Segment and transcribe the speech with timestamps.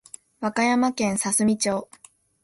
[0.39, 1.87] 和歌山県すさみ町